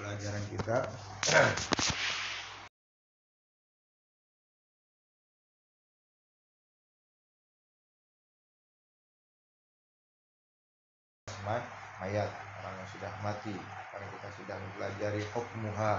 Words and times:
pelajaran 0.00 0.44
kita. 0.48 0.76
Mayat 12.00 12.32
orang 12.32 12.74
yang 12.80 12.90
sudah 12.96 13.12
mati. 13.20 13.52
Karena 13.92 14.06
kita 14.08 14.28
sudah 14.40 14.56
mempelajari 14.56 15.22
hukmuha. 15.36 15.94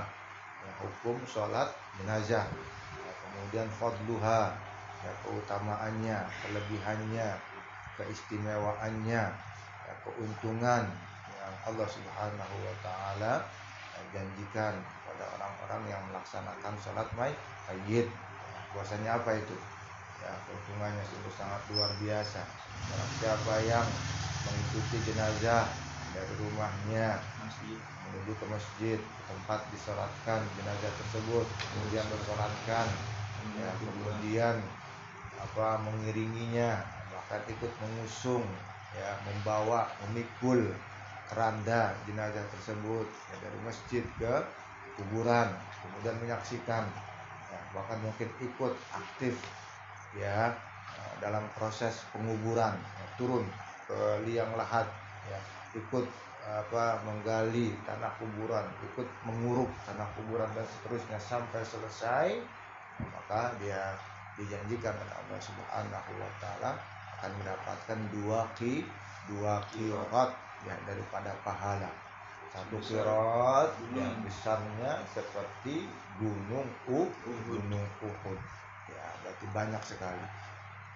Ya, 0.62 0.72
hukum 0.82 1.22
sholat 1.30 1.70
jenazah. 2.02 2.50
Ya, 2.98 3.12
kemudian 3.22 3.70
fadluha. 3.78 4.58
Ya, 5.02 5.12
keutamaannya 5.26 6.18
kelebihannya 6.46 7.28
keistimewaannya 8.02 9.24
ya, 9.86 9.94
keuntungan. 10.02 10.90
Yang 11.42 11.56
Allah 11.70 11.88
Subhanahu 11.90 12.56
wa 12.66 12.76
taala 12.82 13.34
janjikan 14.10 14.74
pada 15.06 15.26
orang-orang 15.38 15.82
yang 15.94 16.02
melaksanakan 16.10 16.74
sholat 16.82 17.08
mayit 17.14 18.08
ya, 18.10 18.60
puasanya 18.74 19.22
apa 19.22 19.38
itu? 19.38 19.56
Ya 20.22 20.32
keuntungannya 20.46 21.04
sungguh 21.06 21.34
sangat 21.34 21.62
luar 21.74 21.92
biasa. 22.02 22.42
Siapa 23.22 23.56
yang 23.70 23.86
mengikuti 24.50 24.98
jenazah 25.06 25.70
dari 26.12 26.34
rumahnya 26.42 27.22
menuju 28.12 28.34
ke 28.36 28.46
masjid 28.52 29.00
ke 29.00 29.22
tempat 29.30 29.64
disolatkan 29.72 30.44
jenazah 30.60 30.92
tersebut 30.92 31.46
kemudian 31.48 32.04
bersolatkan 32.12 32.88
ya, 33.56 33.70
kemudian 33.80 34.56
apa 35.40 35.80
mengiringinya 35.88 36.84
bahkan 37.08 37.42
ikut 37.48 37.72
mengusung 37.80 38.44
ya 38.92 39.24
membawa 39.24 39.88
memikul 40.04 40.60
keranda 41.32 41.96
jenazah 42.04 42.44
tersebut 42.52 43.08
ya, 43.08 43.36
dari 43.40 43.60
masjid 43.64 44.04
ke 44.20 44.34
kuburan 45.00 45.48
kemudian 45.80 46.20
menyaksikan 46.20 46.84
ya, 47.48 47.60
bahkan 47.72 47.98
mungkin 48.04 48.28
ikut 48.44 48.76
aktif 48.92 49.40
ya 50.20 50.52
dalam 51.24 51.48
proses 51.56 52.04
penguburan 52.12 52.76
ya, 52.76 53.06
turun 53.16 53.48
ke 53.88 54.00
liang 54.28 54.52
lahat 54.60 54.86
ya 55.32 55.40
ikut 55.80 56.04
apa 56.42 56.98
menggali 57.06 57.70
tanah 57.86 58.12
kuburan, 58.18 58.66
ikut 58.92 59.06
menguruk 59.30 59.70
tanah 59.86 60.10
kuburan 60.18 60.50
dan 60.58 60.66
seterusnya 60.66 61.22
sampai 61.22 61.62
selesai, 61.62 62.28
maka 62.98 63.54
dia 63.62 63.94
dijanjikan 64.36 64.90
oleh 64.98 65.16
Allah 65.22 65.40
Subhanahu 65.40 66.12
wa 66.18 66.32
taala 66.42 66.72
akan 67.22 67.32
mendapatkan 67.38 68.00
dua 68.10 68.50
ki 68.58 68.82
dua 69.30 69.62
kirat 69.70 70.34
ya 70.66 70.76
daripada 70.86 71.34
pahala. 71.42 71.90
Satu 72.52 72.84
kirat 72.84 73.72
yang 73.96 74.20
besarnya 74.28 75.00
seperti 75.08 75.88
gunung 76.20 76.68
Uhud, 76.84 77.12
gunung 77.48 77.88
Uhud. 78.04 78.40
Ya, 78.92 79.08
berarti 79.24 79.46
banyak 79.56 79.84
sekali. 79.88 80.26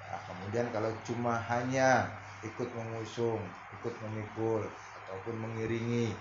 Ya, 0.03 0.15
kemudian 0.27 0.67
kalau 0.75 0.91
cuma 1.07 1.39
hanya 1.47 2.11
ikut 2.43 2.69
mengusung, 2.75 3.39
ikut 3.71 3.95
memikul 4.03 4.67
ataupun 4.67 5.35
mengiringi 5.39 6.11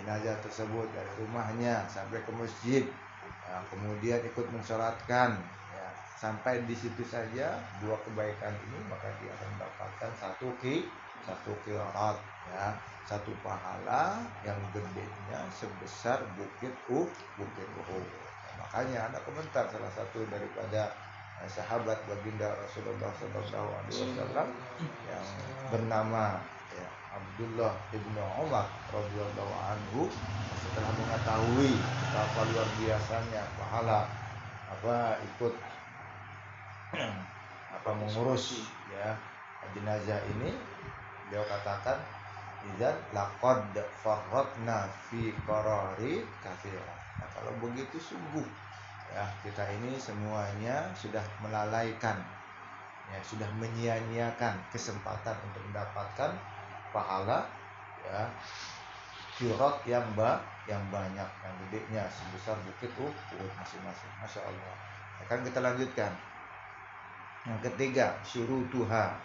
jenazah 0.00 0.40
tersebut 0.40 0.88
dari 0.96 1.12
rumahnya 1.20 1.84
sampai 1.92 2.24
ke 2.24 2.32
masjid. 2.32 2.84
Ya, 3.44 3.60
kemudian 3.68 4.24
ikut 4.24 4.46
mensolatkan 4.48 5.36
sampai 6.20 6.60
di 6.68 6.76
situ 6.76 7.00
saja 7.08 7.56
dua 7.80 7.96
kebaikan 8.04 8.52
ini 8.52 8.78
maka 8.92 9.08
dia 9.24 9.32
akan 9.32 9.48
mendapatkan 9.56 10.10
satu 10.20 10.52
ki 10.60 10.84
satu 11.24 11.56
kirat 11.64 12.16
ya 12.52 12.76
satu 13.08 13.32
pahala 13.40 14.20
yang 14.44 14.60
gedenya 14.76 15.40
sebesar 15.56 16.20
bukit 16.36 16.70
uh 16.92 17.08
bukit 17.40 17.68
Uhud. 17.80 18.04
Nah, 18.04 18.54
makanya 18.60 19.08
ada 19.08 19.18
komentar 19.24 19.64
salah 19.72 19.90
satu 19.96 20.28
daripada 20.28 20.92
sahabat 21.48 21.96
baginda 22.04 22.52
Rasulullah 22.52 23.08
SAW 23.16 23.72
yang 25.08 25.26
bernama 25.72 26.36
ya, 26.76 26.88
Abdullah 27.16 27.72
ibnu 27.96 28.20
Umar 28.44 28.68
radhiyallahu 28.92 29.54
anhu 29.72 30.12
setelah 30.60 30.92
mengetahui 31.00 31.72
betapa 31.80 32.40
luar 32.52 32.68
biasanya 32.76 33.42
pahala 33.56 34.00
apa 34.68 35.16
ikut 35.24 35.56
apa 37.76 37.90
mengurus 37.94 38.66
ya 38.90 39.14
jenazah 39.76 40.18
ini 40.36 40.50
beliau 41.28 41.46
katakan 41.46 41.98
izan 42.74 42.96
laqad 43.14 43.72
farratna 44.02 44.90
fi 45.08 45.32
qarari 45.46 46.26
kafirah 46.42 46.98
nah 47.20 47.28
kalau 47.32 47.52
begitu 47.62 47.96
sungguh 47.96 48.44
ya 49.10 49.26
kita 49.42 49.64
ini 49.80 49.98
semuanya 49.98 50.90
sudah 50.94 51.22
melalaikan 51.42 52.18
ya 53.10 53.18
sudah 53.26 53.48
menyia-nyiakan 53.58 54.54
kesempatan 54.70 55.34
untuk 55.50 55.62
mendapatkan 55.70 56.30
pahala 56.94 57.46
ya 58.06 58.30
kirot 59.40 59.82
yang 59.88 60.04
ba 60.14 60.38
yang 60.68 60.84
banyak 60.92 61.26
yang 61.26 61.54
gedenya 61.66 62.04
sebesar 62.06 62.54
bukit 62.62 62.92
Uhud 62.94 63.14
masing-masing. 63.58 64.12
Masya 64.22 64.40
Allah. 64.44 64.74
Akan 65.24 65.42
kita 65.42 65.58
lanjutkan 65.58 66.12
yang 67.48 67.60
ketiga 67.64 68.16
syurutuha 68.24 69.16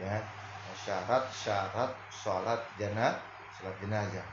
ya 0.00 0.18
syarat-syarat 0.74 1.92
sholat 2.10 2.60
jenazah 2.80 3.20
sholat 3.54 3.74
jenazah 3.78 4.26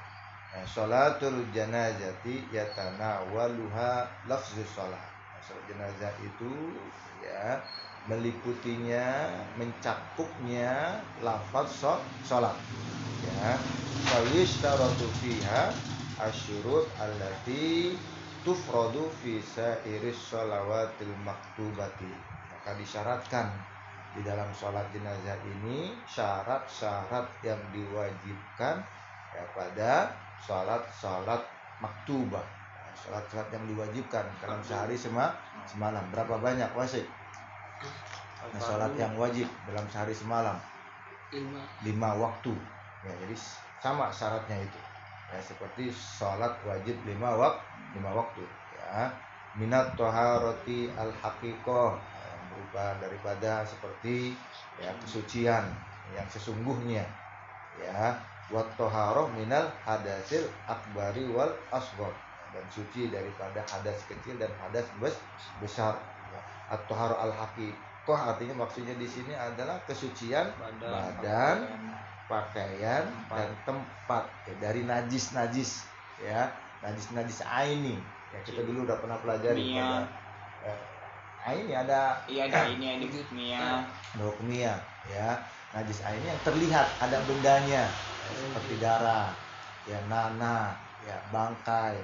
Nah, 0.52 0.68
sholatul 0.68 1.48
janazati 1.56 2.44
yatanawaluha 2.52 4.04
lafzus 4.28 4.68
sholat. 4.76 5.00
Nah, 5.00 5.40
sholat 5.40 5.64
jenazah 5.64 6.12
itu 6.20 6.76
ya 7.24 7.56
meliputinya, 8.12 9.31
mencakupnya 9.56 11.00
lafaz 11.24 11.72
sholat. 12.28 12.52
Ya, 13.24 13.56
fayishtaratu 14.12 15.08
fiha 15.24 15.72
asyurut 16.20 16.92
allati 17.00 17.96
tufradu 18.44 19.08
fi 19.24 19.40
sairis 19.40 20.20
sholawatil 20.20 21.16
maktubati. 21.24 22.12
Maka 22.62 22.78
disyaratkan 22.78 23.50
di 24.14 24.22
dalam 24.22 24.46
sholat 24.54 24.86
jenazah 24.94 25.34
ini 25.50 25.98
syarat-syarat 26.06 27.26
yang 27.42 27.58
diwajibkan 27.74 28.86
ya 29.34 29.44
pada 29.58 30.14
sholat-sholat 30.46 31.42
maktubah. 31.82 32.46
Sholat-sholat 32.94 33.50
yang 33.50 33.66
diwajibkan 33.66 34.30
dalam 34.46 34.62
sehari 34.62 34.94
sema 34.94 35.34
semalam. 35.66 36.06
Berapa 36.14 36.38
banyak 36.38 36.70
wasik? 36.78 37.02
Nah, 38.54 38.62
sholat 38.62 38.94
yang 38.94 39.18
wajib 39.18 39.50
dalam 39.66 39.90
sehari 39.90 40.14
semalam. 40.14 40.62
Lima, 41.34 41.66
lima 41.82 42.10
waktu. 42.14 42.54
Ya 43.02 43.14
jadi 43.26 43.34
sama 43.82 44.14
syaratnya 44.14 44.62
itu. 44.62 44.80
Ya 45.34 45.42
seperti 45.42 45.90
sholat 45.90 46.62
wajib 46.62 46.94
lima 47.10 47.34
wak 47.34 47.58
lima 47.98 48.14
waktu. 48.14 48.46
Ya. 48.78 49.10
Minat 49.58 49.98
toharoti 49.98 50.94
al 50.94 51.10
haqiqoh 51.10 51.98
ya, 52.51 52.57
berupa 52.59 52.85
daripada 53.00 53.63
seperti 53.63 54.35
ya 54.84 54.91
kesucian 55.00 55.63
yang 56.12 56.28
sesungguhnya 56.28 57.07
ya. 57.79 58.19
Wat 58.51 58.67
toharoh 58.75 59.31
minal 59.31 59.72
hadasil 59.88 60.44
akbari 60.67 61.23
wal 61.31 61.56
asghar. 61.72 62.12
Dan 62.51 62.67
suci 62.67 63.07
daripada 63.07 63.63
hadas 63.63 64.03
kecil 64.12 64.35
dan 64.35 64.51
hadas 64.59 64.84
besar 65.63 65.95
atau 66.67 66.95
haro 66.95 67.16
al 67.16 67.31
kok 68.03 68.17
artinya 68.19 68.68
maksudnya 68.68 68.91
di 69.00 69.07
sini 69.07 69.31
adalah 69.31 69.79
kesucian 69.88 70.51
badan, 70.59 70.91
badan 71.23 71.57
pakaian, 72.28 73.07
tempat. 73.07 73.35
dan 73.39 73.51
tempat. 73.63 74.23
ya, 74.47 74.53
dari 74.59 74.81
najis 74.83 75.31
najis 75.31 75.88
ya. 76.19 76.51
Najis 76.81 77.13
najis 77.13 77.39
aini 77.45 77.95
ya 78.31 78.39
kita 78.47 78.63
dulu 78.63 78.88
udah 78.88 78.97
pernah 79.00 79.19
pelajari 79.19 79.75
pada 79.75 80.07
eh, 80.65 80.80
aini 81.48 81.74
ada 81.74 82.22
iya 82.30 82.46
ada 82.48 82.70
ini 82.70 83.02
ini 83.02 83.08
mia 83.34 83.86
mia 84.46 84.74
ya 85.10 85.38
najis 85.74 86.04
aini 86.06 86.26
yang 86.30 86.42
terlihat 86.46 86.88
ada 87.02 87.18
bendanya 87.26 87.90
seperti 88.32 88.76
darah, 88.80 89.32
ya 89.88 90.00
nana, 90.08 90.76
ya 91.04 91.18
bangkai 91.34 91.98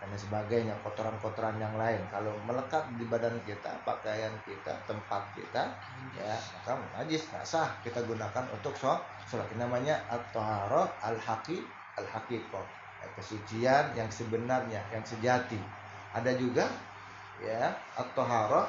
dan 0.00 0.16
sebagainya, 0.16 0.72
kotoran-kotoran 0.80 1.60
yang 1.60 1.76
lain. 1.76 2.00
Kalau 2.08 2.32
melekat 2.48 2.88
di 2.96 3.04
badan 3.04 3.36
kita, 3.44 3.68
pakaian 3.84 4.32
kita, 4.48 4.72
tempat 4.88 5.22
kita, 5.36 5.76
ya 6.16 6.36
maka 6.60 6.80
najis, 6.96 7.28
nggak 7.28 7.44
sah 7.44 7.68
kita 7.84 8.00
gunakan 8.08 8.44
untuk 8.52 8.72
sholat. 8.76 9.04
Sholat 9.28 9.46
ini 9.52 9.60
namanya 9.60 10.00
at-taharah 10.08 10.88
al-haqi 11.04 11.60
al-haqiqah. 12.00 12.64
Ya, 13.00 13.06
kesucian 13.16 13.84
yang 13.96 14.08
sebenarnya, 14.12 14.80
yang 14.92 15.04
sejati. 15.04 15.60
Ada 16.16 16.36
juga 16.36 16.68
ya 17.40 17.72
at-taharah 17.96 18.68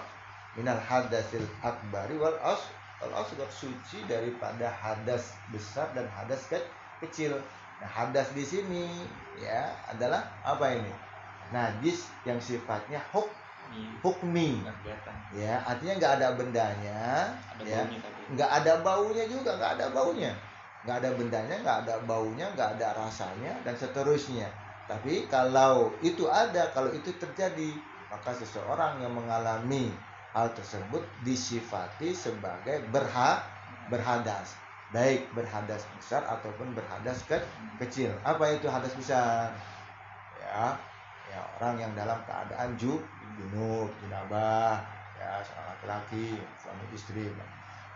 minal 0.56 0.80
hadasil 0.80 1.44
akbari 1.64 2.16
wal 2.20 2.36
as 2.44 2.64
wal 3.04 3.14
asghar 3.20 3.48
suci 3.52 4.04
daripada 4.08 4.72
hadas 4.72 5.36
besar 5.52 5.92
dan 5.96 6.08
hadas 6.12 6.48
kecil 6.48 6.80
kecil. 7.02 7.34
Nah, 7.82 7.90
hadas 7.90 8.30
di 8.38 8.46
sini 8.46 8.86
ya 9.42 9.74
adalah 9.90 10.22
apa 10.46 10.78
ini? 10.78 10.94
Najis 11.50 12.08
yang 12.24 12.38
sifatnya 12.38 13.02
huk 13.12 13.28
hukmi. 14.06 14.62
ya 15.32 15.64
artinya 15.64 15.96
nggak 15.96 16.14
ada 16.20 16.28
bendanya 16.36 17.32
Ada 17.56 17.64
ya. 17.64 17.82
nggak 18.36 18.52
ada 18.52 18.74
baunya 18.84 19.24
juga 19.26 19.58
nggak 19.58 19.82
ada 19.82 19.88
baunya. 19.92 20.32
Nggak 20.86 20.98
ada 21.02 21.10
bendanya 21.18 21.56
nggak 21.66 21.78
ada 21.88 21.96
baunya 22.06 22.46
nggak 22.54 22.70
ada 22.78 22.88
rasanya 22.96 23.52
dan 23.66 23.74
seterusnya. 23.74 24.48
Tapi 24.86 25.26
kalau 25.32 25.96
itu 26.04 26.28
ada 26.28 26.70
kalau 26.76 26.92
itu 26.92 27.16
terjadi 27.18 27.72
maka 28.12 28.36
seseorang 28.36 29.00
yang 29.00 29.16
mengalami 29.16 29.90
hal 30.36 30.52
tersebut 30.52 31.00
disifati 31.24 32.12
sebagai 32.12 32.84
berha 32.92 33.40
berhadas. 33.88 34.60
Baik 34.92 35.32
berhadas 35.32 35.88
besar 35.96 36.28
ataupun 36.28 36.76
berhadas 36.76 37.24
ke 37.24 37.40
kecil. 37.80 38.12
Apa 38.28 38.60
itu 38.60 38.68
hadas 38.68 38.92
besar? 39.00 39.56
Ya 40.36 40.76
ya 41.32 41.40
orang 41.56 41.80
yang 41.80 41.92
dalam 41.96 42.20
keadaan 42.28 42.76
ju 42.76 43.00
junub 43.40 43.88
junabah 44.04 44.84
ya 45.16 45.40
seorang 45.48 45.68
laki-laki 45.72 46.36
suami 46.60 46.84
istri 46.92 47.32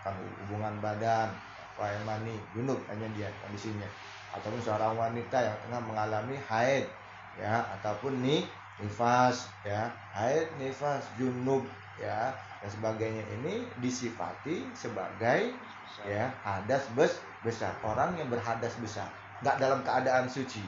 kan 0.08 0.16
hubungan 0.48 0.80
badan 0.80 1.28
air 1.76 2.00
mani 2.08 2.40
junub 2.56 2.80
hanya 2.88 3.12
dia 3.12 3.28
kondisinya. 3.44 3.88
Ataupun 4.32 4.64
seorang 4.64 4.96
wanita 4.96 5.36
yang 5.36 5.56
tengah 5.68 5.84
mengalami 5.84 6.40
haid 6.48 6.88
ya 7.36 7.60
ataupun 7.80 8.24
nih 8.24 8.48
nifas 8.82 9.48
ya. 9.64 9.92
Haid 10.16 10.48
nifas 10.60 11.04
junub 11.20 11.64
ya. 12.02 12.34
Dan 12.62 12.70
sebagainya 12.72 13.24
ini 13.40 13.68
disifati 13.78 14.66
sebagai 14.74 15.54
Besar. 15.56 16.04
ya 16.10 16.26
hadas 16.42 16.84
bes 16.98 17.14
besar. 17.46 17.72
Orang 17.86 18.18
yang 18.18 18.28
berhadas 18.28 18.74
besar. 18.82 19.08
Nggak 19.46 19.58
dalam 19.62 19.80
keadaan 19.86 20.26
suci. 20.26 20.64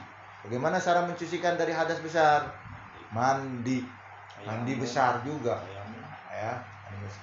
Bagaimana 0.46 0.78
cara 0.78 1.02
mencucikan 1.04 1.58
dari 1.58 1.74
hadas 1.74 1.98
besar? 1.98 2.46
Mandi. 3.10 3.82
Mandi 4.46 4.72
besar 4.78 5.20
juga. 5.26 5.58
Ya 6.30 6.54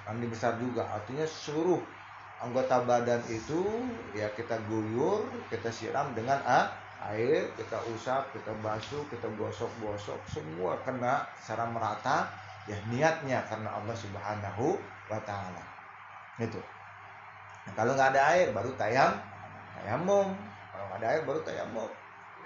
mandi 0.06 0.26
besar 0.30 0.56
juga. 0.60 0.86
Artinya 0.86 1.26
seluruh 1.26 1.80
anggota 2.42 2.84
badan 2.84 3.22
itu 3.32 3.64
ya 4.12 4.28
kita 4.36 4.60
guyur 4.68 5.24
kita 5.48 5.72
siram 5.72 6.12
dengan 6.12 6.36
a- 6.44 6.68
air 7.12 7.44
kita 7.54 7.76
usap 7.92 8.32
kita 8.32 8.50
basuh 8.64 9.04
kita 9.12 9.28
gosok-gosok 9.36 10.18
semua 10.30 10.74
kena 10.82 11.22
secara 11.38 11.68
merata 11.68 12.26
ya 12.66 12.76
niatnya 12.90 13.44
karena 13.46 13.70
Allah 13.70 13.94
Subhanahu 13.94 14.74
wa 15.06 15.20
taala. 15.22 15.62
Itu. 16.40 16.58
Nah, 17.66 17.72
kalau 17.78 17.94
nggak 17.94 18.16
ada 18.16 18.22
air 18.34 18.50
baru 18.50 18.70
tayam 18.74 19.14
tayamum. 19.78 20.34
Kalau 20.72 20.84
nggak 20.90 20.98
ada 21.04 21.08
air 21.14 21.22
baru 21.22 21.40
tayamum. 21.46 21.90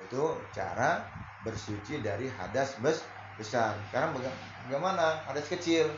Itu 0.04 0.36
cara 0.52 1.00
bersuci 1.40 2.04
dari 2.04 2.28
hadas 2.28 2.76
bes 2.84 3.00
besar. 3.40 3.72
Sekarang 3.88 4.12
baga- 4.12 4.36
bagaimana? 4.68 5.24
Hadas 5.24 5.48
kecil. 5.48 5.88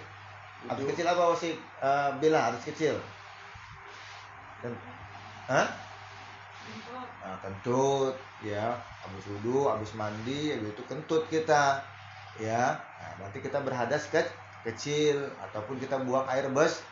Hadas 0.71 0.87
kecil 0.95 1.07
apa 1.09 1.35
sih 1.35 1.55
Eh, 1.83 2.11
bila 2.23 2.53
hadas 2.53 2.63
kecil. 2.63 2.95
Dan 4.63 4.75
Hah? 5.51 5.67
Nah, 7.23 7.39
kentut 7.39 8.15
ya. 8.43 8.75
Habis 9.03 9.25
wudhu 9.31 9.71
habis 9.71 9.91
mandi 9.99 10.55
habis 10.55 10.75
itu 10.75 10.83
kentut 10.87 11.27
kita 11.31 11.83
ya. 12.39 12.79
Nah, 12.79 13.13
nanti 13.27 13.43
kita 13.43 13.63
berhadas 13.63 14.07
ke 14.11 14.23
kecil 14.63 15.31
ataupun 15.51 15.79
kita 15.83 15.99
buang 16.03 16.27
air 16.31 16.47
bes 16.51 16.83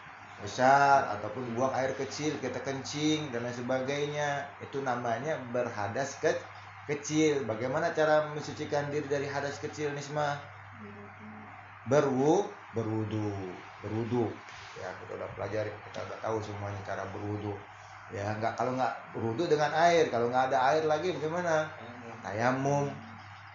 besar 0.40 1.04
ataupun 1.20 1.52
buang 1.52 1.70
air 1.76 1.92
kecil 2.00 2.32
kita 2.40 2.58
kencing 2.62 3.30
dan 3.30 3.46
lain 3.46 3.54
sebagainya. 3.54 4.46
Itu 4.62 4.82
namanya 4.82 5.38
berhadas 5.54 6.18
ke 6.18 6.34
kecil. 6.90 7.46
Bagaimana 7.46 7.94
cara 7.94 8.30
mensucikan 8.34 8.90
diri 8.90 9.06
dari 9.06 9.26
hadas 9.30 9.58
kecil 9.62 9.94
Nisma? 9.94 10.38
Berwu 11.86 12.46
berwudu. 12.74 13.54
Berwudu. 13.82 14.30
Ya 14.78 14.88
kita 15.04 15.18
udah 15.18 15.28
pelajari 15.36 15.70
kita 15.90 16.00
udah 16.06 16.18
tahu 16.24 16.36
semuanya 16.40 16.80
cara 16.86 17.04
berwudu 17.12 17.52
ya 18.10 18.26
nggak 18.38 18.58
kalau 18.58 18.74
nggak 18.74 18.90
berwudu 19.14 19.46
dengan 19.46 19.70
air 19.70 20.10
kalau 20.10 20.26
nggak 20.30 20.50
ada 20.50 20.58
air 20.74 20.84
lagi 20.86 21.14
bagaimana? 21.14 21.70
Ayam. 21.78 22.18
tayamum. 22.26 22.86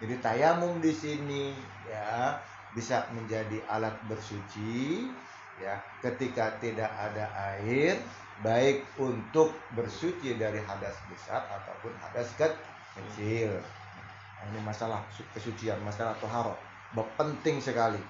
Jadi 0.00 0.14
tayamum 0.20 0.80
di 0.80 0.92
sini 0.92 1.52
ya 1.88 2.36
bisa 2.76 3.08
menjadi 3.16 3.64
alat 3.72 3.96
bersuci 4.04 5.08
ya 5.56 5.80
ketika 6.04 6.60
tidak 6.60 6.92
ada 6.92 7.32
air 7.56 7.96
baik 8.44 8.84
untuk 9.00 9.56
bersuci 9.72 10.36
dari 10.36 10.60
hadas 10.60 10.96
besar 11.08 11.40
ataupun 11.48 11.96
hadas 11.96 12.28
ke- 12.36 12.60
kecil. 12.92 13.56
Nah, 13.56 14.44
ini 14.52 14.60
masalah 14.60 15.00
su- 15.08 15.24
kesucian 15.32 15.80
masalah 15.80 16.12
toharo. 16.20 16.52
Bab 16.92 17.08
penting 17.16 17.60
sekali. 17.64 18.00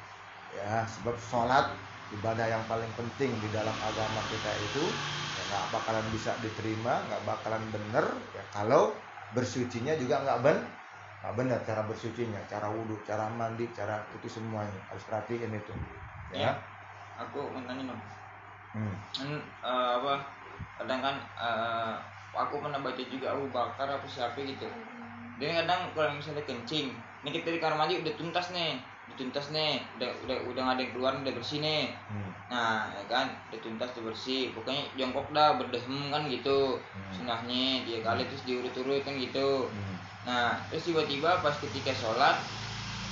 Ya 0.51 0.83
sebab 0.87 1.15
sholat 1.19 1.71
ibadah 2.11 2.47
yang 2.51 2.65
paling 2.67 2.91
penting 2.99 3.39
di 3.39 3.49
dalam 3.51 3.75
agama 3.83 4.23
kita 4.31 4.51
itu 4.63 4.95
nggak 5.57 5.73
bakalan 5.73 6.07
bisa 6.13 6.37
diterima 6.45 7.01
nggak 7.09 7.23
bakalan 7.25 7.65
bener 7.73 8.05
ya 8.37 8.45
kalau 8.53 8.93
bersucinya 9.33 9.97
juga 9.97 10.21
nggak 10.21 10.39
ben 10.45 10.59
nggak 11.25 11.35
benar 11.35 11.59
cara 11.65 11.83
bersucinya 11.89 12.39
cara 12.45 12.69
wudhu 12.69 13.01
cara 13.09 13.25
mandi 13.33 13.65
cara 13.73 14.05
itu 14.13 14.29
semuanya 14.29 14.77
harus 14.93 15.03
perhatiin 15.09 15.51
itu 15.57 15.73
ya 16.37 16.53
Ya. 16.53 16.53
Aku 17.17 17.49
mau 17.49 17.65
tanya 17.65 17.89
dong. 17.89 18.03
Hmm. 18.77 18.97
Kan 19.17 19.31
eh, 19.41 19.91
apa? 19.97 20.21
Kadang 20.77 21.01
kan 21.01 21.17
eh, 21.41 21.95
aku 22.37 22.61
pernah 22.61 22.77
baca 22.85 23.03
juga 23.09 23.33
Abu 23.33 23.49
Bakar 23.49 23.89
apa 23.89 24.05
siapa 24.05 24.37
gitu. 24.45 24.69
Dia 25.41 25.65
kadang 25.65 25.89
kalau 25.97 26.13
misalnya 26.13 26.45
kencing, 26.45 26.93
ini 27.25 27.31
kita 27.33 27.49
di 27.53 27.61
kamar 27.61 27.77
mandi 27.77 28.01
udah 28.01 28.15
tuntas 28.17 28.53
nih, 28.53 28.81
udah 29.07 29.17
tuntas 29.17 29.55
nih, 29.55 29.87
udah 29.99 30.11
udah 30.27 30.37
udah 30.51 30.61
nggak 30.67 30.77
ada 30.77 30.83
yang 30.83 30.93
keluar, 30.93 31.13
udah 31.15 31.35
bersih 31.35 31.59
nih. 31.63 31.95
Hmm. 32.11 32.31
Nah, 32.51 32.91
ya 32.91 33.05
kan, 33.07 33.27
udah 33.51 33.61
tuntas, 33.63 33.89
udah 33.95 34.05
bersih. 34.11 34.51
Pokoknya 34.51 34.83
jongkok 34.99 35.31
dah, 35.31 35.55
berdehem 35.55 36.11
kan 36.11 36.27
gitu. 36.27 36.83
Hmm. 36.83 37.11
Sunahnya 37.15 37.87
dia 37.87 38.03
kali 38.03 38.27
terus 38.27 38.43
diurut-urut 38.43 39.07
kan 39.07 39.15
gitu. 39.15 39.71
Hmm. 39.71 39.97
Nah, 40.27 40.59
terus 40.69 40.91
tiba-tiba 40.91 41.39
pas 41.39 41.55
ketika 41.55 41.95
sholat 41.95 42.43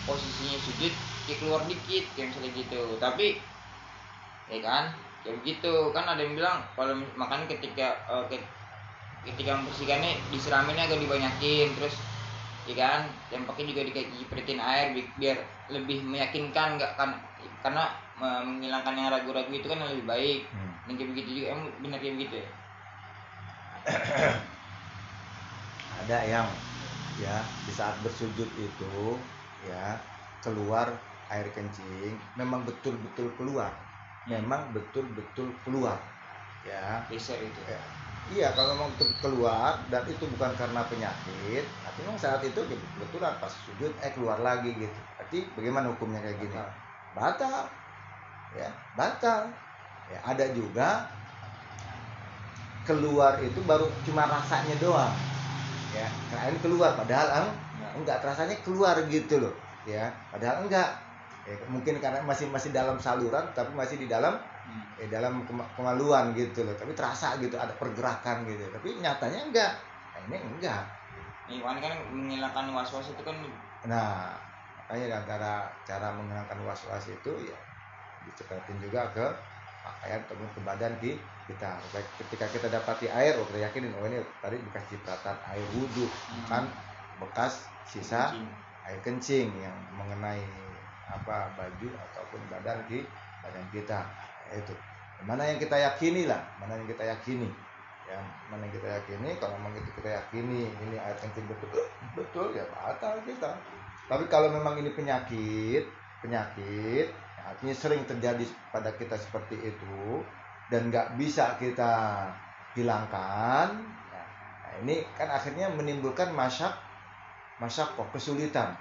posisinya 0.05 0.59
sujud 0.61 0.93
dia 1.25 1.37
keluar 1.41 1.63
dikit 1.65 2.05
kayak 2.19 2.35
misalnya 2.35 2.51
gitu. 2.53 2.83
Tapi 2.99 3.39
ya 4.51 4.59
kan 4.61 4.93
kayak 5.25 5.41
begitu 5.41 5.73
kan 5.97 6.05
ada 6.05 6.21
yang 6.21 6.37
bilang 6.37 6.61
kalau 6.77 7.01
makanya 7.17 7.49
ketika 7.49 7.97
ke- 8.29 8.51
ketika 9.25 9.57
membersihkannya 9.57 10.21
disiraminnya 10.29 10.85
agak 10.85 11.01
dibanyakin 11.01 11.73
terus 11.81 11.97
ya 12.65 12.75
kan? 12.77 13.01
Dampaknya 13.31 13.65
juga 13.73 13.83
dipritin 13.89 14.61
air 14.61 14.97
bi- 14.97 15.13
biar 15.21 15.37
lebih 15.73 16.05
meyakinkan 16.05 16.77
nggak 16.81 16.93
kan 16.97 17.17
karena 17.65 17.89
menghilangkan 18.21 18.95
yang 18.97 19.09
ragu-ragu 19.13 19.53
itu 19.53 19.67
kan 19.69 19.81
lebih 19.81 20.07
baik. 20.07 20.41
Hmm. 20.53 20.73
dan 20.85 20.93
kayak 21.01 21.11
begitu 21.17 21.31
juga 21.41 21.47
emang 21.57 21.69
benar 21.81 21.99
kayak 22.01 22.15
begitu 22.21 22.35
ya? 22.45 22.49
Ada 26.05 26.19
yang 26.29 26.47
ya 27.21 27.37
di 27.65 27.73
saat 27.73 27.97
bersujud 28.05 28.49
itu 28.59 28.95
ya 29.65 29.97
keluar 30.45 30.93
air 31.33 31.49
kencing 31.57 32.21
memang 32.37 32.69
betul-betul 32.69 33.33
keluar. 33.41 33.73
Memang 34.25 34.73
betul-betul 34.73 35.53
keluar 35.65 36.01
ya. 36.65 37.05
Geser 37.13 37.41
itu. 37.45 37.61
Ya. 37.69 38.04
Iya, 38.25 38.57
kalau 38.57 38.73
memang 38.73 38.97
keluar 39.21 39.85
dan 39.93 40.09
itu 40.09 40.25
bukan 40.25 40.57
karena 40.57 40.89
penyakit, 40.89 41.65
tapi 41.85 41.99
memang 42.01 42.17
saat 42.17 42.41
itu 42.41 42.57
ya 42.73 42.77
betulan 42.97 43.37
pas 43.37 43.53
sujud 43.53 43.93
eh 44.01 44.13
keluar 44.17 44.41
lagi 44.41 44.73
gitu. 44.81 44.97
Berarti 45.21 45.53
bagaimana 45.53 45.93
hukumnya 45.93 46.25
kayak 46.25 46.39
gini? 46.41 46.57
Batal. 47.13 47.69
Ya, 48.57 48.73
batal. 48.97 49.53
Ya, 50.09 50.25
ada 50.25 50.47
juga 50.57 51.05
keluar 52.85 53.41
itu 53.45 53.61
baru 53.65 53.93
cuma 54.05 54.25
rasanya 54.25 54.77
doang. 54.81 55.17
Ya, 55.93 56.09
kirain 56.29 56.57
keluar 56.65 56.97
padahal 56.97 57.29
Nah, 57.77 57.93
enggak 57.93 58.25
rasanya 58.25 58.57
keluar 58.65 58.97
gitu 59.13 59.37
loh. 59.37 59.55
Ya, 59.85 60.09
padahal 60.33 60.65
enggak. 60.65 60.89
Ya, 61.45 61.61
mungkin 61.69 62.01
karena 62.01 62.25
masih 62.25 62.49
masih 62.49 62.73
dalam 62.73 62.97
saluran 62.97 63.53
tapi 63.53 63.77
masih 63.77 64.01
di 64.01 64.09
dalam 64.09 64.41
hmm. 64.67 65.01
eh, 65.01 65.09
dalam 65.09 65.45
kema- 65.49 65.71
kemaluan 65.77 66.33
gitu 66.37 66.65
loh. 66.65 66.75
Tapi 66.77 66.93
terasa 66.97 67.37
gitu 67.41 67.57
ada 67.61 67.75
pergerakan 67.77 68.45
gitu. 68.49 68.69
Tapi 68.73 68.99
nyatanya 69.01 69.41
enggak. 69.49 69.73
Nah, 70.15 70.21
ini 70.27 70.37
enggak. 70.57 70.85
Iwan 71.45 71.77
kan 71.77 71.93
menghilangkan 72.09 72.73
was-was 72.73 73.13
itu 73.13 73.21
kan 73.21 73.37
nah 73.85 74.33
makanya 74.81 75.05
di 75.13 75.15
antara 75.29 75.53
cara 75.85 76.17
menghilangkan 76.17 76.57
was-was 76.65 77.05
itu 77.13 77.33
ya 77.45 77.59
dicepetin 78.25 78.81
juga 78.81 79.13
ke 79.13 79.27
pakaian 79.85 80.25
ataupun 80.25 80.49
ke 80.57 80.61
badan 80.65 80.97
ki- 80.97 81.21
kita. 81.45 81.77
Baik 81.93 82.09
ketika 82.25 82.49
kita 82.49 82.73
dapati 82.73 83.13
air 83.13 83.37
oh 83.37 83.45
kita 83.45 83.61
yakinin 83.69 83.93
oh 83.93 84.09
ini 84.09 84.25
tadi 84.41 84.57
bekas 84.65 84.89
cipratan 84.89 85.37
air 85.53 85.69
wudhu. 85.77 86.09
Hmm, 86.09 86.49
kan 86.49 86.65
bekas 87.21 87.69
sisa 87.85 88.33
kencing. 88.33 88.49
air 88.89 89.01
kencing 89.05 89.49
yang 89.61 89.77
mengenai 89.93 90.41
apa 91.05 91.53
baju 91.53 91.89
ataupun 92.09 92.49
badan 92.49 92.89
di 92.89 93.05
badan 93.45 93.69
kita 93.69 94.09
itu. 94.53 94.75
Mana 95.25 95.49
yang 95.49 95.57
kita 95.57 95.81
yakini 95.81 96.29
lah 96.29 96.45
mana 96.61 96.77
yang 96.77 96.89
kita 96.91 97.05
yakini. 97.09 97.49
Ya 98.05 98.21
mana 98.53 98.69
yang 98.69 98.75
kita 98.77 98.89
yakini 99.01 99.31
kalau 99.41 99.57
memang 99.57 99.73
itu 99.81 99.91
kita 99.97 100.11
yakini 100.21 100.69
ini 100.69 100.97
air 101.01 101.17
kencing 101.17 101.49
betul 101.49 101.69
betul 102.13 102.47
ya 102.53 102.65
batal 102.69 103.17
kita. 103.25 103.57
Tapi 104.05 104.25
kalau 104.29 104.53
memang 104.53 104.77
ini 104.77 104.93
penyakit 104.93 105.89
penyakit 106.21 107.09
artinya 107.45 107.77
sering 107.77 108.05
terjadi 108.09 108.45
pada 108.73 108.93
kita 108.97 109.21
seperti 109.21 109.61
itu 109.61 110.25
dan 110.73 110.89
nggak 110.89 111.21
bisa 111.21 111.61
kita 111.61 112.25
hilangkan 112.73 113.85
nah 113.85 114.73
ini 114.81 115.05
kan 115.17 115.29
akhirnya 115.29 115.69
menimbulkan 115.73 116.33
masyak 116.33 116.73
masyak 117.61 117.89
kok 117.97 118.09
kesulitan. 118.13 118.77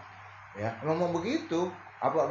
Ya 0.53 0.75
memang 0.83 1.13
begitu 1.13 1.69
apa 2.03 2.27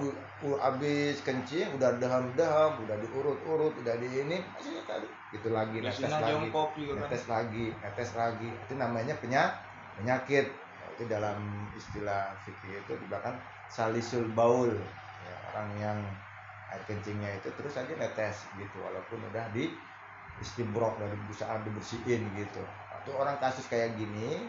habis 0.60 1.24
kencing 1.24 1.64
udah 1.80 1.96
daham-daham 1.96 2.76
udah 2.84 2.96
diurut-urut 3.00 3.72
udah 3.80 3.96
di 3.96 4.08
ini 4.20 4.44
masih 4.52 4.84
tadi. 4.84 5.08
Itu 5.32 5.48
lagi 5.48 5.80
netes 5.80 6.12
lagi. 6.12 6.52
kan. 6.52 7.00
netes 7.00 7.24
lagi 7.24 7.66
netes 7.80 8.10
lagi. 8.12 8.50
Itu 8.68 8.72
namanya 8.76 9.16
penyakit 9.16 9.56
penyakit. 9.96 10.46
Itu 10.92 11.08
dalam 11.08 11.40
istilah 11.72 12.36
fikih 12.44 12.84
itu 12.84 12.92
dibahkan 13.00 13.32
salisul 13.72 14.28
baul. 14.36 14.76
Ya, 15.24 15.36
orang 15.56 15.68
yang 15.80 15.98
air 16.68 16.84
kencingnya 16.84 17.32
itu 17.40 17.48
terus 17.56 17.72
aja 17.80 17.96
netes 17.96 18.44
gitu 18.60 18.76
walaupun 18.76 19.24
udah 19.32 19.48
di 19.56 19.72
istimbrok 20.44 21.00
dari 21.00 21.16
busaan 21.24 21.64
dibersihin 21.64 22.28
gitu. 22.36 22.60
Itu 23.08 23.16
orang 23.16 23.40
kasus 23.40 23.64
kayak 23.72 23.96
gini 23.96 24.44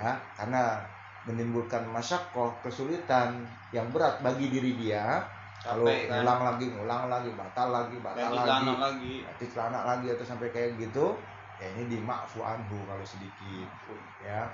ya 0.00 0.16
karena 0.40 0.80
menimbulkan 1.26 1.82
masyakoh 1.90 2.54
kesulitan 2.62 3.42
yang 3.74 3.90
berat 3.90 4.22
bagi 4.22 4.46
diri 4.48 4.78
dia. 4.78 5.26
Kalau 5.66 5.82
kan? 5.82 6.22
ulang 6.22 6.40
lagi 6.46 6.64
ngulang 6.70 7.04
lagi 7.10 7.30
batal 7.34 7.68
lagi 7.74 7.96
batal 7.98 8.30
lagi. 8.30 8.46
celana 8.46 8.72
lagi. 8.78 9.14
Ganti 9.26 9.46
celana 9.50 9.80
lagi 9.82 10.06
atau 10.14 10.24
sampai 10.24 10.48
kayak 10.54 10.78
gitu 10.78 11.18
ya 11.56 11.66
ini 11.74 11.98
dimakfu 11.98 12.44
anhu 12.44 12.78
kalau 12.86 13.02
sedikit 13.02 13.68
ya. 14.22 14.46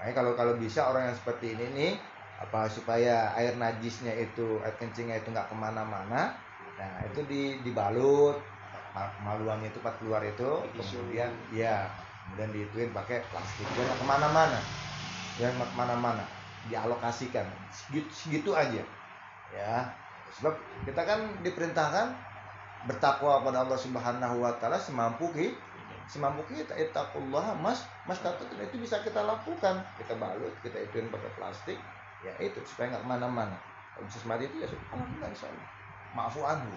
Nah, 0.00 0.12
kalau 0.12 0.32
kalau 0.34 0.56
bisa 0.58 0.88
orang 0.88 1.12
yang 1.12 1.16
seperti 1.16 1.54
ini 1.54 1.66
nih 1.76 1.92
apa 2.36 2.68
supaya 2.68 3.32
air 3.36 3.56
najisnya 3.56 4.12
itu 4.12 4.60
air 4.60 4.76
kencingnya 4.76 5.24
itu 5.24 5.32
nggak 5.32 5.48
ke 5.48 5.56
mana-mana 5.56 6.36
nah 6.76 6.94
itu 7.06 7.22
di 7.24 7.62
dibalut. 7.64 8.36
Maluannya 8.96 9.68
itu 9.68 9.80
pas 9.84 9.92
keluar 10.00 10.24
itu 10.24 10.64
kemudian 10.72 11.28
ya 11.52 11.84
kemudian 12.26 12.50
diituin 12.52 12.90
pakai 12.90 13.22
plastik. 13.30 13.66
Jangan 13.78 13.96
ke 13.96 14.04
mana-mana. 14.04 14.58
Jangan 15.38 15.54
ke 15.62 15.76
mana-mana. 15.78 16.24
Dialokasikan. 16.66 17.46
Segitu, 17.70 18.10
segitu 18.10 18.50
aja. 18.52 18.82
Ya. 19.54 19.94
Sebab 20.36 20.58
kita 20.84 21.06
kan 21.06 21.20
diperintahkan 21.40 22.12
bertakwa 22.86 23.42
pada 23.42 23.66
Allah 23.66 23.78
Subhanahu 23.78 24.42
wa 24.42 24.52
taala 24.58 24.78
semampu 24.78 25.30
kita 25.34 25.56
semampu 26.06 26.42
kita. 26.50 26.74
Itakullah 26.78 27.54
mas 27.58 27.82
mas 28.06 28.18
itu 28.22 28.76
bisa 28.78 29.02
kita 29.02 29.22
lakukan. 29.22 29.82
Kita 29.98 30.14
balut 30.18 30.54
kita 30.62 30.78
ituin 30.78 31.10
pakai 31.10 31.30
plastik. 31.34 31.78
Ya 32.24 32.32
itu 32.42 32.58
supaya 32.64 32.96
nggak 32.96 33.02
ke 33.04 33.08
mana-mana. 33.10 33.56
Kalau 33.94 34.06
bisa 34.06 34.18
semati 34.22 34.46
itu 34.48 34.62
ya 34.62 34.68
alhamdulillah 34.70 35.30
insya 35.30 35.46
Allah. 35.50 35.68
Maafu 36.14 36.40
anhu 36.46 36.74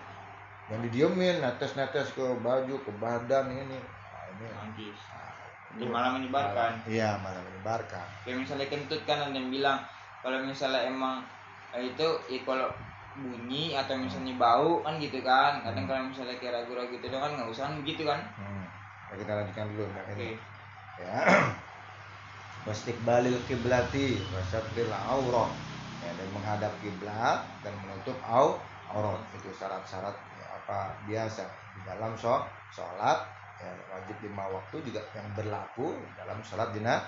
yang 0.69 0.85
didiemin 0.85 1.41
netes-netes 1.41 2.13
ke 2.13 2.25
baju 2.45 2.75
ke 2.85 2.91
badan 3.01 3.49
ini. 3.49 3.79
Nah, 3.79 4.25
ini. 4.37 4.47
Anjis. 4.53 4.99
Nah, 5.77 5.85
malah 5.85 6.11
menyebarkan. 6.17 6.71
Iya 6.89 7.21
malah 7.21 7.41
menyebarkan. 7.45 8.05
Kayak 8.25 8.37
misalnya 8.41 8.67
kentut 8.73 9.01
kan 9.05 9.21
ada 9.21 9.37
yang 9.37 9.53
bilang 9.53 9.77
kalau 10.25 10.41
misalnya 10.41 10.89
emang 10.89 11.21
eh, 11.77 11.93
itu 11.93 12.07
ya 12.25 12.41
kalau 12.41 12.73
bunyi 13.19 13.77
atau 13.77 13.93
misalnya 13.99 14.33
bau 14.41 14.81
kan 14.81 14.97
gitu 14.97 15.21
kan. 15.21 15.61
Kadang 15.61 15.85
hmm. 15.85 15.91
kalau 15.93 16.01
misalnya 16.09 16.35
kayak 16.41 16.53
ragu-ragu 16.63 16.97
gitu 16.97 17.13
kan 17.13 17.31
nggak 17.37 17.49
usah 17.53 17.69
gitu 17.85 18.03
kan. 18.09 18.19
Hmm. 18.33 18.65
ya, 19.13 19.13
kita 19.21 19.31
lanjutkan 19.37 19.65
dulu 19.73 19.85
nah, 19.93 20.03
okay. 20.09 20.33
ya. 20.97 21.17
Wastiqbalil 22.67 23.39
kiblati 23.47 24.19
wasatril 24.35 24.91
aurah 24.91 25.47
ya, 26.03 26.11
dan 26.11 26.27
menghadap 26.35 26.73
kiblat 26.83 27.39
dan 27.63 27.73
menutup 27.85 28.17
au 28.25 28.59
aurat. 28.91 29.21
Itu 29.37 29.53
syarat-syarat 29.53 30.11
ya, 30.11 30.47
apa 30.59 30.91
biasa. 31.07 31.47
Di 31.77 31.81
dalam 31.87 32.13
sholat 32.19 33.38
ya, 33.59 33.71
wajib 33.93 34.15
lima 34.23 34.47
waktu 34.49 34.81
juga 34.87 35.03
yang 35.15 35.27
berlaku 35.35 35.95
dalam 36.15 36.39
sholat 36.41 36.71
jenazah 36.71 37.05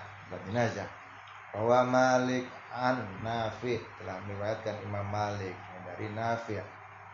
jenazah. 0.47 0.87
Bahwa 1.51 1.83
Malik 1.83 2.47
an 2.71 3.03
Nafi 3.19 3.75
telah 3.99 4.15
meriwayatkan 4.23 4.79
Imam 4.87 5.03
Malik 5.11 5.51
ya, 5.51 5.77
dari 5.91 6.07
Nafi 6.15 6.55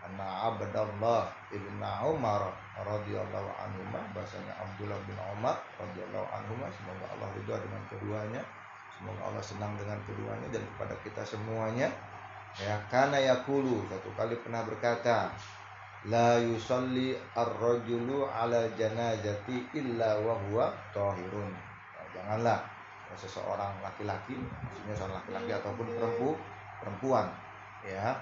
anna 0.07 0.47
Abdullah 0.47 1.27
ibn 1.51 1.81
Umar 1.83 2.53
radhiyallahu 2.79 3.49
anhu 3.59 3.81
bahasanya 4.15 4.53
Abdullah 4.61 4.95
bin 5.03 5.17
Umar 5.35 5.59
radhiyallahu 5.75 6.27
anhu 6.31 6.53
semoga 6.71 7.05
Allah 7.11 7.27
ridha 7.35 7.55
dengan 7.59 7.81
keduanya. 7.91 8.41
Semoga 8.97 9.21
Allah 9.29 9.43
senang 9.43 9.73
dengan 9.77 9.99
keduanya 10.07 10.47
dan 10.49 10.63
kepada 10.63 10.95
kita 11.03 11.21
semuanya. 11.27 11.89
Ya 12.57 12.81
karena 12.89 13.21
yakulu 13.21 13.85
satu 13.91 14.09
kali 14.17 14.33
pernah 14.41 14.65
berkata 14.65 15.29
la 16.07 16.39
yusalli 16.39 17.15
ar-rajulu 17.35 18.27
ala 18.27 18.67
janazati 18.79 19.75
illa 19.75 20.15
wa 20.23 20.39
huwa 20.47 20.71
tahirun 20.95 21.51
ya, 21.51 22.01
janganlah 22.15 22.59
seseorang 23.17 23.71
laki-laki 23.83 24.35
maksudnya 24.35 24.93
seorang 24.93 25.17
laki-laki 25.23 25.51
ataupun 25.51 25.87
perempuan 25.95 26.37
perempuan 26.79 27.27
ya 27.83 28.15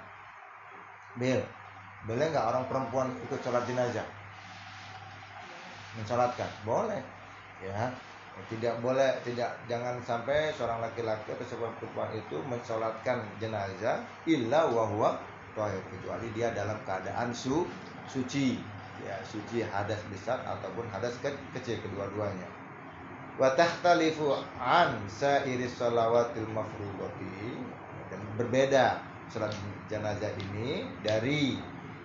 Bil 1.15 1.39
boleh 2.05 2.25
nggak 2.29 2.47
orang 2.53 2.65
perempuan 2.69 3.07
ikut 3.25 3.39
sholat 3.41 3.65
jenazah? 3.65 4.05
Mensolatkan, 5.97 6.45
boleh. 6.61 7.01
Ya, 7.63 7.89
tidak 8.51 8.77
boleh, 8.83 9.15
tidak 9.25 9.57
jangan 9.65 9.97
sampai 10.05 10.53
seorang 10.53 10.83
laki-laki 10.85 11.33
atau 11.33 11.45
seorang 11.47 11.73
perempuan 11.81 12.11
itu 12.13 12.37
mensolatkan 12.45 13.25
jenazah 13.41 14.05
illa 14.29 14.69
wahwa 14.69 15.17
tohir 15.55 15.81
kecuali 15.89 16.27
dia 16.35 16.51
dalam 16.51 16.77
keadaan 16.83 17.31
su 17.31 17.65
suci. 18.11 18.59
Ya 19.03 19.19
suci 19.27 19.63
hadas 19.63 19.99
besar 20.07 20.43
ataupun 20.43 20.87
hadas 20.91 21.15
ke 21.23 21.31
kecil 21.55 21.79
kedua-duanya. 21.83 22.47
Wa 23.35 23.55
tahtalifu 23.55 24.35
an 24.59 25.03
sairis 25.07 25.75
salawatil 25.79 26.47
mafrudati. 26.51 27.59
Dan 28.11 28.21
berbeda 28.37 29.01
salat 29.31 29.55
jenazah 29.89 30.31
ini 30.37 30.85
dari 31.01 31.57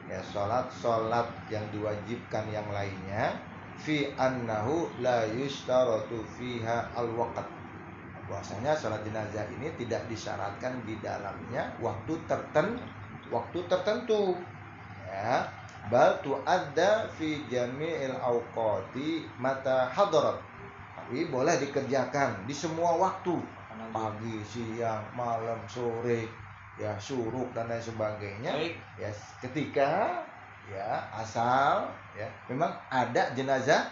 ya 0.09 0.19
salat 0.33 0.73
salat 0.73 1.29
yang 1.53 1.67
diwajibkan 1.75 2.49
yang 2.51 2.67
lainnya. 2.71 3.39
Fi 3.81 4.13
annahu 4.19 4.93
la 5.01 5.25
yustaratu 5.25 6.21
fiha 6.37 6.93
al 6.93 7.09
waqt 7.17 7.49
bahwasanya 8.29 8.77
salat 8.77 9.01
jenazah 9.03 9.43
ini 9.57 9.73
tidak 9.81 10.05
disyaratkan 10.07 10.85
di 10.85 11.01
dalamnya 11.01 11.75
waktu 11.81 12.15
tertentu 12.29 13.00
waktu 13.31 13.59
tertentu. 13.71 14.37
Ya 15.07 15.49
bal 15.89 16.21
ada 16.45 17.09
fi 17.17 17.43
jami'il 17.49 18.15
awqati 18.21 19.27
mata 19.41 19.89
hadarat. 19.91 20.39
Tapi 20.95 21.27
boleh 21.33 21.57
dikerjakan 21.59 22.45
di 22.45 22.53
semua 22.53 22.95
waktu. 23.01 23.41
Pagi 23.91 24.39
siang 24.47 25.03
malam 25.17 25.59
sore 25.67 26.29
ya 26.79 26.95
suruk 27.01 27.51
dan 27.57 27.67
lain 27.67 27.83
sebagainya. 27.83 28.53
Baik. 28.55 28.75
ya 29.01 29.11
ketika 29.43 30.23
ya 30.71 31.03
asal 31.11 31.91
ya 32.15 32.31
memang 32.47 32.71
ada 32.87 33.35
jenazah 33.35 33.91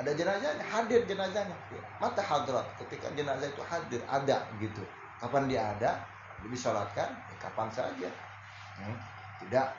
ada 0.00 0.10
jenazahnya 0.16 0.64
hadir 0.64 1.04
jenazahnya. 1.06 1.54
Ya, 1.70 1.82
mata 2.02 2.24
hadrat 2.24 2.64
ketika 2.80 3.12
jenazah 3.14 3.46
itu 3.46 3.62
hadir 3.62 4.02
ada 4.10 4.42
gitu. 4.58 4.82
Kapan 5.20 5.46
dia 5.46 5.62
ada 5.76 6.00
disolatkan 6.48 7.12
ya, 7.12 7.34
kapan 7.36 7.68
saja 7.68 8.08
hmm, 8.80 8.96
tidak 9.46 9.76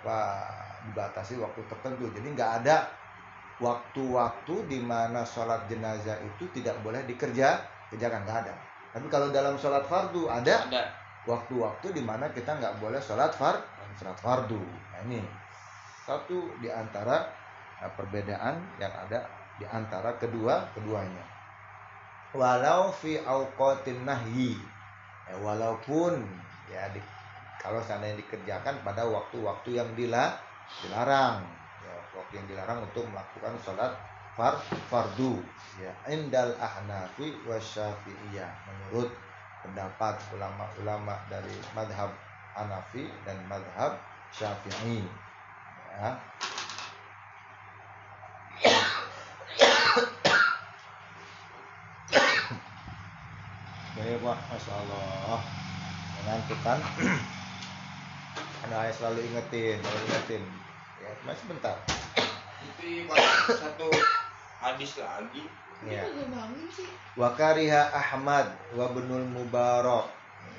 apa 0.00 0.18
dibatasi 0.88 1.38
waktu 1.38 1.60
tertentu. 1.68 2.10
Jadi 2.10 2.28
nggak 2.32 2.52
ada 2.64 2.88
waktu-waktu 3.62 4.54
di 4.66 4.78
mana 4.82 5.22
sholat 5.22 5.70
jenazah 5.70 6.18
itu 6.24 6.48
tidak 6.56 6.80
boleh 6.82 7.04
dikerja 7.06 7.60
kerjakan. 7.92 8.24
Nggak 8.26 8.38
ada. 8.48 8.54
Tapi 8.92 9.06
kalau 9.08 9.32
dalam 9.32 9.56
sholat 9.56 9.88
fardu 9.88 10.28
ada, 10.28 10.68
waktu-waktu 11.24 11.96
di 11.96 12.02
mana 12.02 12.28
kita 12.34 12.58
nggak 12.58 12.82
boleh 12.82 12.98
sholat 12.98 13.32
far 13.32 13.62
sholat 13.96 14.18
fardu. 14.18 14.58
Nah 14.58 15.00
ini 15.06 15.20
satu 16.02 16.58
di 16.58 16.68
antara 16.68 17.30
nah, 17.78 17.92
perbedaan 17.94 18.58
yang 18.82 18.90
ada 18.90 19.22
di 19.56 19.64
antara 19.70 20.18
kedua 20.18 20.66
keduanya. 20.74 21.24
Walau 22.32 22.90
fi 22.90 23.20
auqatin 23.20 24.08
nahyi. 24.08 24.56
Ya, 25.28 25.36
walaupun 25.38 26.26
ya 26.66 26.90
di, 26.90 26.98
kalau 27.62 27.78
seandainya 27.78 28.18
dikerjakan 28.18 28.82
pada 28.82 29.06
waktu-waktu 29.06 29.78
yang 29.78 29.94
dilarang. 29.94 31.46
Ya, 31.86 31.94
waktu 32.18 32.42
yang 32.42 32.46
dilarang 32.50 32.82
untuk 32.82 33.06
melakukan 33.06 33.54
sholat 33.62 33.94
far 34.34 34.58
fardu. 34.90 35.38
Ya 35.78 35.94
indal 36.10 36.58
ahnafi 36.58 37.38
wasyafi'iyah 37.46 38.50
menurut 38.66 39.14
pendapat 39.62 40.18
ulama-ulama 40.34 41.22
dari 41.30 41.54
madhab 41.70 42.10
Hanafi 42.52 43.08
dan 43.24 43.38
madhab 43.46 43.96
Syafi'i. 44.34 45.06
Ya. 45.96 46.10
Pak? 54.22 54.38
Masya 54.52 54.72
Allah. 54.76 55.40
Mengantuk 56.20 56.60
kan 58.62 58.70
Anda 58.78 58.94
selalu 58.94 59.26
ingetin 59.26 59.82
selalu 59.82 60.02
ingetin. 60.06 60.42
Ya 61.02 61.10
cuma 61.18 61.34
sebentar. 61.34 61.76
Itu 62.62 63.10
Pak, 63.10 63.18
satu 63.58 63.90
hadis 64.62 65.02
lagi. 65.02 65.42
Ya? 65.82 66.06
Wakariha 67.18 67.90
Ahmad 67.90 68.54
wa 68.78 68.86
Ibnul 68.86 69.26
Mubarak. 69.34 70.06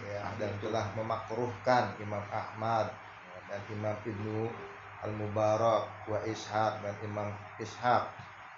Ya, 0.04 0.20
dan 0.36 0.52
telah 0.60 0.84
memakruhkan 1.00 1.96
Imam 2.04 2.24
Ahmad 2.28 2.92
ya, 2.92 3.40
dan 3.48 3.62
Imam 3.72 3.96
Ibnu 4.04 4.52
Al 5.00 5.16
Mubarak 5.16 5.88
wa 6.12 6.20
Ishaq 6.28 6.84
dan 6.84 6.96
Imam 7.08 7.32
Ishaq. 7.56 8.04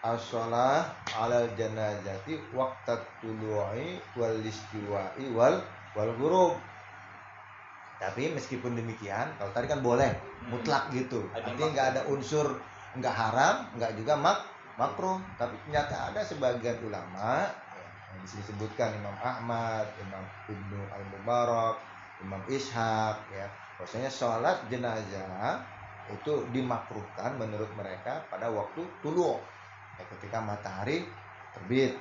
As-shalah 0.06 0.90
ala 1.18 1.50
janazati 1.54 2.38
waqtat 2.54 3.02
tulu'i 3.22 4.02
wal 4.18 4.38
istiwa'i 4.42 5.34
wal 5.34 5.62
wal 5.98 6.14
ghurub 6.18 6.54
tapi 7.96 8.28
meskipun 8.36 8.76
demikian 8.76 9.32
kalau 9.40 9.52
tadi 9.56 9.72
kan 9.72 9.80
boleh 9.80 10.12
mutlak 10.52 10.92
gitu. 10.92 11.24
Artinya 11.32 11.72
nggak 11.72 11.88
ada 11.96 12.02
unsur 12.12 12.60
nggak 12.96 13.16
haram 13.16 13.56
nggak 13.80 13.96
juga 13.96 14.20
mak 14.20 14.40
makruh. 14.76 15.20
Tapi 15.40 15.56
ternyata 15.64 16.12
ada 16.12 16.20
sebagian 16.20 16.76
ulama 16.84 17.48
ya, 17.48 17.88
yang 18.12 18.20
disebutkan 18.28 19.00
Imam 19.00 19.16
Ahmad 19.24 19.88
Imam 20.04 20.24
Ibnu 20.52 20.80
Al 20.92 21.04
Mubarak 21.08 21.76
Imam 22.20 22.44
Ishaq 22.52 23.18
ya. 23.32 23.48
Bahwasanya 23.80 24.12
sholat 24.12 24.58
jenazah 24.72 25.60
itu 26.12 26.48
dimakruhkan 26.52 27.36
menurut 27.40 27.68
mereka 27.80 28.24
pada 28.28 28.52
waktu 28.52 28.84
tulu 29.00 29.40
ya, 29.96 30.04
ketika 30.16 30.44
matahari 30.44 31.08
terbit. 31.56 31.96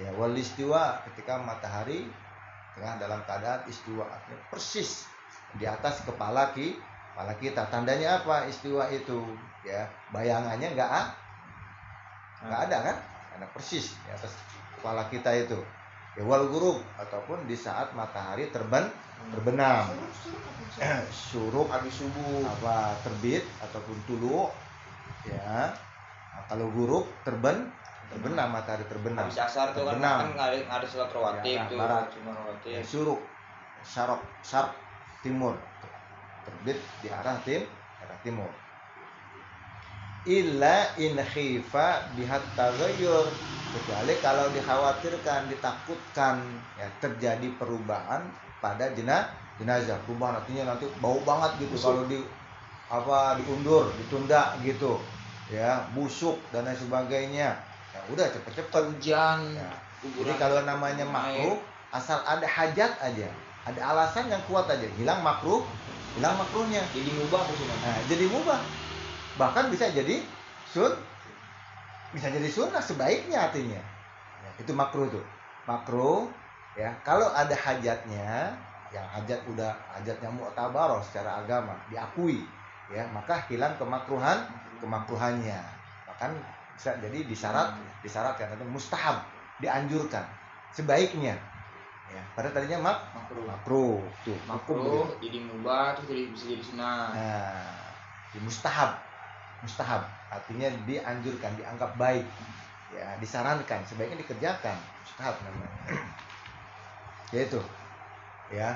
Ya 0.00 0.08
wal 0.16 0.32
istiwa 0.32 1.04
ketika 1.10 1.36
matahari 1.36 2.08
tengah 2.78 2.96
dalam 2.96 3.20
keadaan 3.28 3.60
istiwa. 3.68 4.08
Artinya 4.08 4.40
persis 4.48 5.11
di 5.56 5.64
atas 5.68 6.00
kepala 6.04 6.52
ki 6.56 6.76
kepala 7.12 7.32
kita. 7.36 7.62
Tandanya 7.68 8.22
apa 8.22 8.48
istiwa 8.48 8.88
itu? 8.88 9.20
Ya 9.62 9.86
bayangannya 10.10 10.74
enggak 10.74 10.90
ah 10.90 11.06
nggak 12.42 12.60
ada 12.70 12.78
kan? 12.92 12.96
Ada 13.38 13.46
persis 13.54 13.94
di 14.02 14.10
atas 14.10 14.32
kepala 14.78 15.06
kita 15.12 15.30
itu. 15.36 15.58
Ya 16.18 16.22
wal 16.28 16.44
gurub 16.52 16.82
ataupun 17.00 17.48
di 17.48 17.56
saat 17.56 17.92
matahari 17.96 18.52
terben 18.52 18.90
terbenam. 19.32 19.88
Apa 19.88 20.04
sih? 20.24 20.34
suruk 21.12 21.68
habis 21.68 21.94
subuh. 21.94 22.42
Apa 22.48 22.96
terbit 23.04 23.44
ataupun 23.60 23.96
tulu 24.08 24.48
ya. 25.28 25.70
Nah, 26.32 26.42
kalau 26.48 26.68
gurub 26.72 27.06
terben 27.22 27.70
terbenam 28.10 28.48
matahari 28.52 28.84
terbenam. 28.88 29.24
Habis 29.24 29.40
asar 29.40 29.72
tuh 29.72 29.88
kan 29.88 29.96
Terbenam. 29.96 30.18
kan 30.20 30.28
nggak 30.36 30.48
ada 30.48 30.56
nggak 30.68 30.88
sholat 30.90 31.10
rawatib 31.12 31.56
Ya, 31.56 31.64
tuh 31.68 31.78
barat. 31.80 32.06
cuma 32.12 32.32
ya, 32.66 32.80
suruk 32.84 33.20
syarok 33.82 34.20
syarq 34.44 34.70
timur. 35.22 35.54
Terbit 36.42 36.78
di 37.00 37.08
arah 37.08 37.38
tim 37.46 37.62
arah 38.02 38.18
timur. 38.26 38.50
Illa 40.26 40.94
in 41.02 41.18
khifa 41.18 42.14
bihat 42.14 42.42
tagayyur 42.54 43.26
kecuali 43.72 44.14
kalau 44.22 44.46
dikhawatirkan 44.54 45.50
ditakutkan 45.50 46.42
ya 46.78 46.86
terjadi 47.02 47.48
perubahan 47.58 48.22
pada 48.62 48.90
jenazah 48.94 49.30
jenazah. 49.58 49.98
Perubahan 50.06 50.38
artinya 50.42 50.74
nanti 50.74 50.86
bau 51.02 51.18
banget 51.26 51.66
gitu 51.66 51.74
Busuk. 51.74 51.86
kalau 51.90 52.04
di 52.06 52.18
apa 52.90 53.38
diundur 53.40 53.90
ditunda 53.98 54.54
gitu. 54.62 54.98
Ya 55.50 55.82
busuk 55.94 56.38
dan 56.54 56.66
lain 56.70 56.78
sebagainya. 56.78 57.58
Ya 57.92 58.00
udah 58.10 58.26
cepet-cepet. 58.30 58.82
Hujan 58.94 59.58
Ya. 59.58 59.68
kuburan 60.02 60.18
jadi 60.22 60.32
kalau 60.38 60.60
namanya 60.66 61.06
makruh 61.06 61.58
asal 61.92 62.18
ada 62.24 62.46
hajat 62.46 62.90
aja 63.04 63.28
ada 63.62 63.80
alasan 63.94 64.26
yang 64.26 64.42
kuat 64.50 64.66
aja 64.66 64.88
hilang 64.98 65.22
makruh 65.22 65.62
hilang 66.18 66.36
makruhnya 66.36 66.82
jadi 66.92 67.10
mubah 67.14 67.46
Nah, 67.82 67.98
jadi 68.04 68.24
mubah. 68.28 68.60
Bahkan 69.40 69.72
bisa 69.72 69.88
jadi 69.90 70.20
sun 70.68 70.92
bisa 72.12 72.28
jadi 72.28 72.48
sunnah 72.52 72.84
sebaiknya 72.84 73.48
artinya. 73.48 73.80
Ya, 74.44 74.50
itu 74.60 74.72
makruh 74.76 75.08
tuh. 75.08 75.24
Makruh 75.64 76.28
ya. 76.76 76.92
Kalau 77.00 77.32
ada 77.32 77.56
hajatnya, 77.56 78.52
yang 78.92 79.06
hajat 79.08 79.40
udah 79.48 79.72
hajatnya 79.96 80.28
mu'tabarah 80.28 81.00
secara 81.00 81.40
agama, 81.40 81.72
diakui 81.88 82.44
ya, 82.92 83.08
maka 83.16 83.40
hilang 83.48 83.72
kemakruhan 83.80 84.44
kemakruhannya. 84.84 85.56
Bahkan 86.12 86.30
bisa 86.76 86.92
jadi 87.00 87.24
disyarat 87.24 87.72
disyaratkan 88.04 88.52
atau 88.52 88.68
mustahab, 88.68 89.24
dianjurkan 89.64 90.28
sebaiknya. 90.76 91.40
Ya, 92.12 92.20
pada 92.36 92.52
tadinya 92.52 92.92
mak 92.92 92.98
makruh. 93.16 93.48
makruh 93.48 93.96
tuh. 94.20 94.36
makruh 94.44 95.08
jadi 95.16 95.48
mubah 95.48 95.96
terus 95.96 96.12
jadi 96.12 96.22
bisa 96.28 96.44
jadi 96.52 96.64
sunnah. 96.64 97.08
Nah, 97.16 97.88
di 98.36 98.38
mustahab, 98.44 99.00
mustahab. 99.64 100.04
Artinya 100.28 100.68
dianjurkan, 100.84 101.56
dianggap 101.56 101.96
baik, 101.96 102.28
ya 102.92 103.16
disarankan, 103.16 103.80
sebaiknya 103.88 104.20
dikerjakan, 104.20 104.76
mustahab 105.00 105.40
namanya. 105.40 105.72
ya 107.34 107.40
itu, 107.48 107.60
ya 108.52 108.68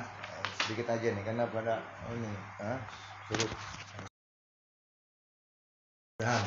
sedikit 0.64 0.96
aja 0.96 1.12
nih 1.12 1.25
karena 1.25 1.44
pada 1.53 1.85
oh 2.09 2.16
ini, 2.16 2.33
ah, 2.64 2.81
suruh. 3.29 3.53
Dan 6.16 6.40